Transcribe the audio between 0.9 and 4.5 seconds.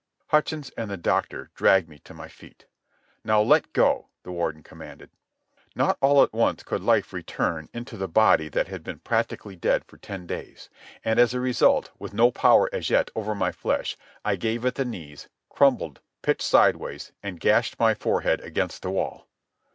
doctor dragged me to my feet. "Now let go!" the